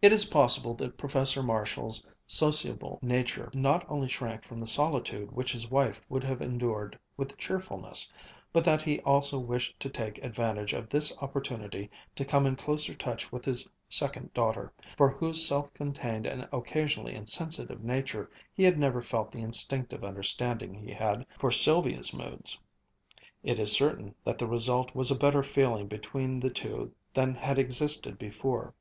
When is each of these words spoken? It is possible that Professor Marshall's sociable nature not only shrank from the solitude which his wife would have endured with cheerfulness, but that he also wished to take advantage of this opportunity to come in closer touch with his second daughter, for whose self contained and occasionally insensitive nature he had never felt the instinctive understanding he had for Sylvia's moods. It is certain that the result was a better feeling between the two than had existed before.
It 0.00 0.12
is 0.14 0.24
possible 0.24 0.72
that 0.76 0.96
Professor 0.96 1.42
Marshall's 1.42 2.06
sociable 2.26 2.98
nature 3.02 3.50
not 3.52 3.84
only 3.86 4.08
shrank 4.08 4.42
from 4.46 4.58
the 4.58 4.66
solitude 4.66 5.30
which 5.32 5.52
his 5.52 5.70
wife 5.70 6.00
would 6.08 6.24
have 6.24 6.40
endured 6.40 6.98
with 7.18 7.36
cheerfulness, 7.36 8.10
but 8.50 8.64
that 8.64 8.80
he 8.80 9.00
also 9.00 9.38
wished 9.38 9.78
to 9.80 9.90
take 9.90 10.16
advantage 10.24 10.72
of 10.72 10.88
this 10.88 11.14
opportunity 11.18 11.90
to 12.16 12.24
come 12.24 12.46
in 12.46 12.56
closer 12.56 12.94
touch 12.94 13.30
with 13.30 13.44
his 13.44 13.68
second 13.90 14.32
daughter, 14.32 14.72
for 14.96 15.10
whose 15.10 15.46
self 15.46 15.70
contained 15.74 16.24
and 16.24 16.48
occasionally 16.50 17.14
insensitive 17.14 17.84
nature 17.84 18.30
he 18.54 18.62
had 18.64 18.78
never 18.78 19.02
felt 19.02 19.30
the 19.30 19.42
instinctive 19.42 20.02
understanding 20.02 20.72
he 20.72 20.94
had 20.94 21.26
for 21.38 21.50
Sylvia's 21.50 22.14
moods. 22.14 22.58
It 23.42 23.58
is 23.58 23.72
certain 23.72 24.14
that 24.24 24.38
the 24.38 24.48
result 24.48 24.94
was 24.94 25.10
a 25.10 25.14
better 25.14 25.42
feeling 25.42 25.88
between 25.88 26.40
the 26.40 26.48
two 26.48 26.90
than 27.12 27.34
had 27.34 27.58
existed 27.58 28.16
before. 28.18 28.72